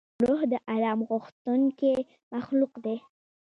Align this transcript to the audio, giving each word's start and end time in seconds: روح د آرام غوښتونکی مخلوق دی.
روح 0.25 0.41
د 0.51 0.53
آرام 0.73 0.99
غوښتونکی 1.09 1.93
مخلوق 2.33 2.73
دی. 2.85 2.97